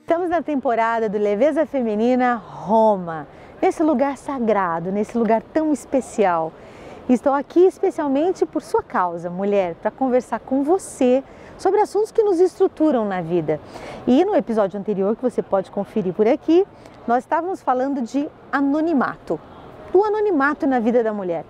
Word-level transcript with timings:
Estamos 0.00 0.28
na 0.28 0.42
temporada 0.42 1.08
do 1.08 1.18
Leveza 1.18 1.64
Feminina 1.64 2.34
Roma, 2.34 3.26
nesse 3.62 3.82
lugar 3.82 4.16
sagrado, 4.16 4.90
nesse 4.90 5.16
lugar 5.16 5.42
tão 5.52 5.72
especial. 5.72 6.52
Estou 7.08 7.32
aqui 7.32 7.66
especialmente 7.66 8.46
por 8.46 8.62
sua 8.62 8.82
causa, 8.82 9.30
mulher, 9.30 9.74
para 9.76 9.90
conversar 9.90 10.40
com 10.40 10.62
você 10.62 11.24
sobre 11.58 11.80
assuntos 11.80 12.10
que 12.10 12.22
nos 12.22 12.40
estruturam 12.40 13.04
na 13.04 13.20
vida. 13.20 13.60
E 14.06 14.24
no 14.24 14.34
episódio 14.34 14.78
anterior, 14.80 15.14
que 15.14 15.22
você 15.22 15.42
pode 15.42 15.70
conferir 15.70 16.14
por 16.14 16.26
aqui, 16.26 16.66
nós 17.06 17.24
estávamos 17.24 17.62
falando 17.62 18.00
de 18.00 18.28
anonimato, 18.50 19.40
do 19.92 20.04
anonimato 20.04 20.66
na 20.66 20.80
vida 20.80 21.02
da 21.02 21.12
mulher. 21.12 21.44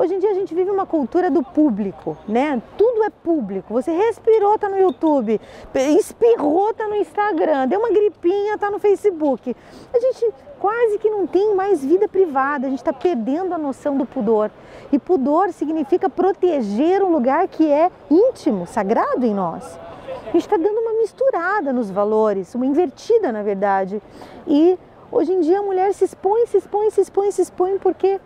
Hoje 0.00 0.14
em 0.14 0.18
dia 0.18 0.30
a 0.30 0.34
gente 0.34 0.54
vive 0.54 0.70
uma 0.70 0.86
cultura 0.86 1.30
do 1.30 1.42
público, 1.42 2.16
né? 2.26 2.62
Tudo 2.78 3.04
é 3.04 3.10
público. 3.10 3.74
Você 3.74 3.92
respirou, 3.92 4.58
tá 4.58 4.66
no 4.66 4.78
YouTube, 4.78 5.38
espirrou, 5.74 6.72
tá 6.72 6.88
no 6.88 6.94
Instagram, 6.94 7.68
deu 7.68 7.78
uma 7.80 7.90
gripinha, 7.90 8.56
tá 8.56 8.70
no 8.70 8.78
Facebook. 8.78 9.54
A 9.92 10.00
gente 10.00 10.32
quase 10.58 10.96
que 10.96 11.10
não 11.10 11.26
tem 11.26 11.54
mais 11.54 11.84
vida 11.84 12.08
privada, 12.08 12.66
a 12.66 12.70
gente 12.70 12.78
está 12.78 12.94
perdendo 12.94 13.52
a 13.52 13.58
noção 13.58 13.98
do 13.98 14.06
pudor. 14.06 14.50
E 14.90 14.98
pudor 14.98 15.52
significa 15.52 16.08
proteger 16.08 17.02
um 17.02 17.12
lugar 17.12 17.46
que 17.46 17.70
é 17.70 17.90
íntimo, 18.10 18.66
sagrado 18.66 19.26
em 19.26 19.34
nós. 19.34 19.78
A 20.22 20.32
gente 20.32 20.46
está 20.46 20.56
dando 20.56 20.78
uma 20.78 20.94
misturada 20.94 21.74
nos 21.74 21.90
valores, 21.90 22.54
uma 22.54 22.64
invertida 22.64 23.30
na 23.30 23.42
verdade. 23.42 24.00
E 24.46 24.78
hoje 25.12 25.30
em 25.30 25.40
dia 25.40 25.58
a 25.58 25.62
mulher 25.62 25.92
se 25.92 26.06
expõe, 26.06 26.46
se 26.46 26.56
expõe, 26.56 26.90
se 26.90 27.02
expõe, 27.02 27.30
se 27.30 27.42
expõe 27.42 27.78
porque 27.78 28.18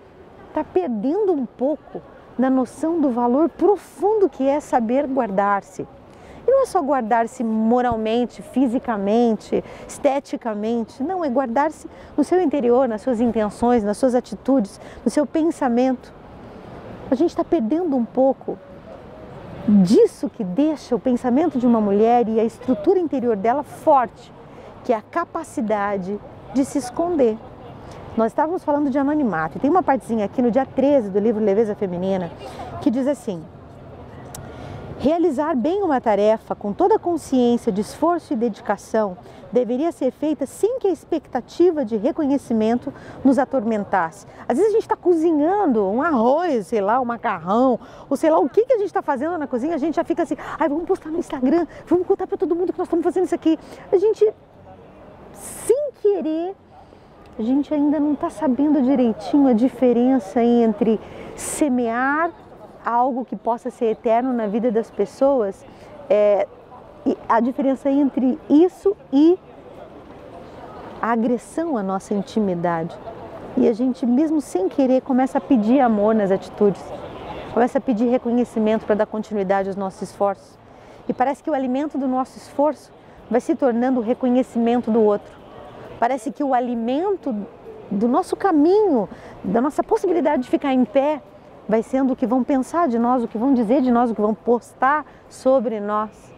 está 0.54 0.62
perdendo 0.62 1.32
um 1.32 1.44
pouco 1.44 2.00
da 2.38 2.48
noção 2.48 3.00
do 3.00 3.10
valor 3.10 3.48
profundo 3.48 4.28
que 4.28 4.46
é 4.46 4.60
saber 4.60 5.04
guardar-se. 5.04 5.82
E 6.46 6.50
não 6.50 6.62
é 6.62 6.66
só 6.66 6.80
guardar-se 6.80 7.42
moralmente, 7.42 8.40
fisicamente, 8.40 9.64
esteticamente, 9.88 11.02
não, 11.02 11.24
é 11.24 11.28
guardar-se 11.28 11.88
no 12.16 12.22
seu 12.22 12.41
interior, 12.41 12.86
nas 12.86 13.00
suas 13.00 13.20
intenções, 13.20 13.83
nas 13.83 13.96
suas 13.96 14.14
atitudes, 14.14 14.80
no 15.05 15.11
seu 15.11 15.27
pensamento. 15.27 16.12
A 17.11 17.16
gente 17.16 17.30
está 17.30 17.42
perdendo 17.42 17.96
um 17.96 18.05
pouco 18.05 18.56
disso 19.66 20.30
que 20.30 20.44
deixa 20.44 20.94
o 20.94 21.00
pensamento 21.00 21.58
de 21.58 21.66
uma 21.66 21.80
mulher 21.80 22.28
e 22.28 22.39
a 22.39 22.44
estrutura 22.44 23.00
interior 23.00 23.34
dela 23.34 23.64
forte, 23.64 24.33
que 24.84 24.92
é 24.92 24.96
a 24.96 25.02
capacidade 25.02 26.20
de 26.52 26.64
se 26.64 26.78
esconder. 26.78 27.36
Nós 28.17 28.31
estávamos 28.31 28.62
falando 28.62 28.91
de 28.91 28.98
anonimato 28.98 29.59
e 29.59 29.61
tem 29.61 29.69
uma 29.69 29.83
partezinha 29.83 30.25
aqui 30.25 30.41
no 30.41 30.48
dia 30.48 30.65
13 30.65 31.11
do 31.11 31.19
livro 31.19 31.43
Leveza 31.43 31.75
Feminina 31.75 32.31
que 32.81 32.89
diz 32.89 33.09
assim: 33.09 33.43
Realizar 35.01 35.57
bem 35.57 35.83
uma 35.83 36.01
tarefa 36.01 36.55
com 36.55 36.73
toda 36.73 36.95
a 36.95 36.98
consciência 36.98 37.73
de 37.73 37.81
esforço 37.81 38.33
e 38.33 38.37
dedicação 38.37 39.17
deveria 39.51 39.91
ser 39.91 40.12
feita 40.12 40.47
sem 40.47 40.79
que 40.79 40.87
a 40.87 40.92
expectativa 40.92 41.85
de 41.85 41.97
reconhecimento 41.97 42.95
nos 43.25 43.37
atormentasse. 43.37 44.27
Às 44.48 44.59
vezes 44.59 44.70
a 44.70 44.75
gente 44.75 44.83
está 44.83 44.97
cozinhando 44.97 45.85
um 45.85 46.01
arroz, 46.01 46.69
sei 46.69 46.81
lá, 46.81 47.01
um 47.01 47.05
macarrão, 47.05 47.81
ou 48.09 48.17
sei 48.17 48.31
lá 48.31 48.39
o 48.39 48.48
que, 48.48 48.65
que 48.65 48.73
a 48.73 48.79
gente 48.79 48.87
está 48.87 49.03
fazendo 49.03 49.37
na 49.37 49.48
cozinha, 49.48 49.75
a 49.75 49.79
gente 49.79 49.97
já 49.97 50.05
fica 50.05 50.23
assim, 50.23 50.37
ai, 50.59 50.69
vamos 50.69 50.85
postar 50.85 51.11
no 51.11 51.19
Instagram, 51.19 51.67
vamos 51.87 52.07
contar 52.07 52.29
para 52.29 52.39
todo 52.39 52.55
mundo 52.55 52.73
que 52.73 52.79
nós 52.79 52.87
estamos 52.87 53.05
fazendo 53.05 53.25
isso 53.25 53.35
aqui. 53.35 53.59
A 53.92 53.97
gente, 53.97 54.33
sem 55.33 55.91
querer, 56.01 56.55
a 57.38 57.42
gente 57.42 57.74
ainda 57.74 57.98
não 57.98 58.12
está 58.12 58.30
sabendo 58.30 58.80
direitinho 58.82 59.48
a 59.48 59.52
diferença 59.52 60.42
entre 60.42 61.00
semear 61.34 62.30
algo 62.84 63.24
que 63.24 63.34
possa 63.34 63.70
ser 63.70 63.86
eterno 63.86 64.32
na 64.32 64.46
vida 64.46 64.70
das 64.70 64.90
pessoas, 64.90 65.64
é, 66.08 66.46
a 67.28 67.40
diferença 67.40 67.90
entre 67.90 68.38
isso 68.48 68.96
e 69.12 69.38
a 71.02 71.10
agressão 71.10 71.77
à 71.77 71.82
nossa 71.82 72.14
intimidade. 72.14 72.96
E 73.56 73.68
a 73.68 73.73
gente, 73.73 74.06
mesmo 74.06 74.40
sem 74.40 74.68
querer, 74.68 75.02
começa 75.02 75.39
a 75.39 75.40
pedir 75.40 75.80
amor 75.80 76.14
nas 76.14 76.30
atitudes, 76.30 76.83
começa 77.52 77.78
a 77.78 77.80
pedir 77.80 78.06
reconhecimento 78.06 78.84
para 78.84 78.94
dar 78.94 79.06
continuidade 79.06 79.68
aos 79.68 79.77
nossos 79.77 80.02
esforços. 80.02 80.58
E 81.08 81.12
parece 81.12 81.42
que 81.42 81.50
o 81.50 81.55
alimento 81.55 81.98
do 81.98 82.06
nosso 82.06 82.36
esforço 82.39 82.92
vai 83.30 83.40
se 83.40 83.55
tornando 83.55 84.00
o 84.00 84.02
reconhecimento 84.02 84.90
do 84.90 85.00
outro. 85.00 85.43
Parece 85.98 86.30
que 86.30 86.42
o 86.42 86.55
alimento 86.55 87.34
do 87.90 88.08
nosso 88.08 88.36
caminho, 88.36 89.08
da 89.42 89.60
nossa 89.60 89.82
possibilidade 89.82 90.42
de 90.42 90.50
ficar 90.50 90.72
em 90.72 90.84
pé, 90.84 91.22
vai 91.68 91.82
sendo 91.82 92.12
o 92.12 92.16
que 92.16 92.27
vão 92.27 92.42
pensar 92.44 92.88
de 92.88 92.98
nós, 92.98 93.22
o 93.22 93.28
que 93.28 93.38
vão 93.38 93.55
dizer 93.55 93.80
de 93.80 93.90
nós, 93.90 94.10
o 94.10 94.14
que 94.14 94.20
vão 94.20 94.34
postar 94.34 95.06
sobre 95.28 95.80
nós. 95.80 96.32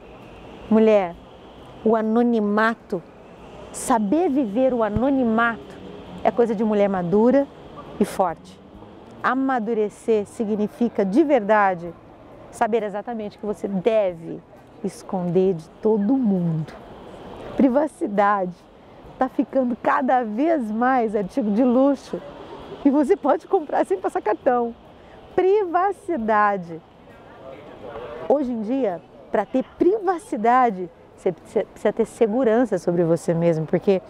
Mulher, 0.71 1.15
o 1.85 1.97
anonimato, 1.97 3.03
saber 3.73 4.29
viver 4.29 4.73
o 4.73 4.83
anonimato 4.83 5.77
é 6.23 6.31
coisa 6.31 6.55
de 6.55 6.65
mulher 6.65 6.89
madura 6.89 7.47
e 8.01 8.05
forte. 8.05 8.59
Amadurecer 9.23 10.27
significa 10.27 11.05
de 11.05 11.23
verdade 11.23 11.93
saber 12.51 12.83
exatamente 12.83 13.37
o 13.37 13.41
que 13.41 13.47
você 13.47 13.69
deve 13.69 14.41
esconder 14.83 15.55
de 15.55 15.69
todo 15.83 16.17
mundo. 16.17 16.73
Privacidade 17.57 18.55
está 19.17 19.29
ficando 19.31 19.75
cada 19.83 20.23
vez 20.23 20.71
mais 20.71 21.17
artigo 21.17 21.51
de 21.51 21.65
luxo 21.65 22.21
e 22.85 22.91
você 22.91 23.17
pode 23.17 23.47
comprar 23.47 23.85
sem 23.87 23.99
passar 23.99 24.21
cartão 24.21 24.75
privacidade. 25.35 26.81
Hoje 28.29 28.51
em 28.51 28.63
dia, 28.63 29.01
para 29.31 29.45
ter 29.45 29.65
privacidade, 29.79 30.91
você 31.15 31.33
precisa 31.33 31.93
ter 31.93 32.07
segurança 32.07 32.79
sobre 32.79 33.05
você 33.05 33.35
mesmo, 33.35 33.67
porque 33.67 34.01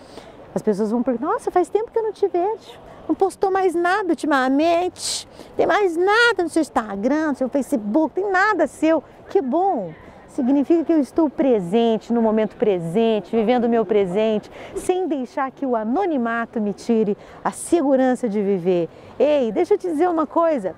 as 0.55 0.62
pessoas 0.62 0.91
vão 0.91 1.03
perguntar: 1.03 1.27
Nossa, 1.27 1.50
faz 1.50 1.69
tempo 1.69 1.91
que 1.91 1.99
eu 1.99 2.03
não 2.03 2.12
te 2.12 2.27
vejo, 2.28 2.78
não 3.09 3.15
postou 3.15 3.50
mais 3.50 3.75
nada 3.75 4.11
ultimamente, 4.11 5.28
tem 5.56 5.67
mais 5.67 5.97
nada 5.97 6.43
no 6.43 6.49
seu 6.49 6.62
Instagram, 6.62 7.28
no 7.31 7.34
seu 7.34 7.49
Facebook, 7.49 8.15
tem 8.15 8.31
nada 8.31 8.67
seu. 8.67 9.03
Que 9.28 9.43
bom! 9.43 9.93
Significa 10.36 10.84
que 10.84 10.92
eu 10.92 11.00
estou 11.00 11.30
presente 11.30 12.12
no 12.12 12.20
momento 12.20 12.56
presente, 12.56 13.34
vivendo 13.34 13.64
o 13.64 13.69
meu 13.70 13.86
presente, 13.86 14.50
sem 14.74 15.08
deixar 15.08 15.50
que 15.50 15.64
o 15.64 15.74
anonimato 15.74 16.60
me 16.60 16.74
tire 16.74 17.16
a 17.42 17.50
segurança 17.50 18.28
de 18.28 18.42
viver. 18.42 18.86
Ei, 19.19 19.50
deixa 19.50 19.72
eu 19.72 19.78
te 19.78 19.88
dizer 19.88 20.06
uma 20.10 20.26
coisa: 20.26 20.75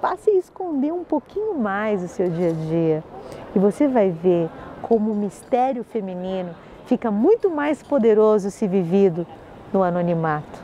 passe 0.00 0.30
a 0.30 0.34
esconder 0.34 0.92
um 0.92 1.02
pouquinho 1.02 1.58
mais 1.58 2.04
o 2.04 2.06
seu 2.06 2.30
dia 2.30 2.50
a 2.50 2.52
dia 2.52 3.04
e 3.52 3.58
você 3.58 3.88
vai 3.88 4.10
ver 4.10 4.48
como 4.80 5.10
o 5.10 5.16
mistério 5.16 5.82
feminino 5.82 6.54
fica 6.86 7.10
muito 7.10 7.50
mais 7.50 7.82
poderoso 7.82 8.48
se 8.48 8.68
vivido 8.68 9.26
no 9.72 9.82
anonimato. 9.82 10.62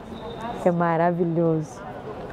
É 0.64 0.70
maravilhoso. 0.70 1.82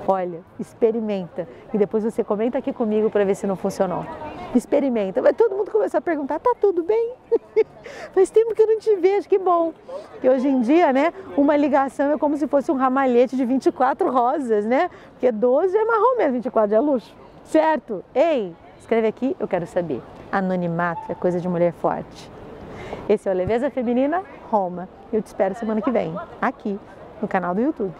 Olha, 0.07 0.41
experimenta 0.59 1.47
e 1.73 1.77
depois 1.79 2.03
você 2.03 2.23
comenta 2.23 2.59
aqui 2.59 2.71
comigo 2.71 3.09
para 3.09 3.25
ver 3.25 3.33
se 3.33 3.47
não 3.47 3.55
funcionou. 3.55 4.05
Experimenta. 4.55 5.21
Vai 5.21 5.33
todo 5.33 5.55
mundo 5.55 5.69
começar 5.69 5.97
a 5.97 6.01
perguntar: 6.01 6.39
tá 6.39 6.53
tudo 6.59 6.81
bem? 6.83 7.13
Faz 8.13 8.29
tempo 8.29 8.55
que 8.55 8.61
eu 8.61 8.67
não 8.67 8.79
te 8.79 8.95
vejo, 8.95 9.27
que 9.27 9.37
bom. 9.37 9.73
Que 10.21 10.29
hoje 10.29 10.47
em 10.47 10.61
dia, 10.61 10.93
né, 10.93 11.13
uma 11.35 11.57
ligação 11.57 12.11
é 12.11 12.17
como 12.17 12.37
se 12.37 12.47
fosse 12.47 12.71
um 12.71 12.75
ramalhete 12.75 13.35
de 13.35 13.45
24 13.45 14.09
rosas, 14.09 14.65
né? 14.65 14.89
Porque 15.11 15.31
12 15.31 15.75
é 15.75 15.85
marrom 15.85 16.17
mesmo, 16.17 16.33
24 16.33 16.75
é 16.75 16.79
luxo. 16.79 17.13
Certo? 17.43 18.03
Ei, 18.13 18.55
escreve 18.79 19.07
aqui, 19.07 19.35
eu 19.39 19.47
quero 19.47 19.67
saber. 19.67 20.01
Anonimato 20.31 21.11
é 21.11 21.15
coisa 21.15 21.39
de 21.39 21.47
mulher 21.47 21.73
forte. 21.73 22.31
Esse 23.09 23.27
é 23.29 23.31
o 23.31 23.35
Leveza 23.35 23.69
Feminina 23.69 24.23
Roma. 24.49 24.87
Eu 25.11 25.21
te 25.21 25.27
espero 25.27 25.53
semana 25.55 25.81
que 25.81 25.91
vem, 25.91 26.15
aqui 26.41 26.79
no 27.21 27.27
canal 27.27 27.53
do 27.53 27.61
YouTube. 27.61 27.93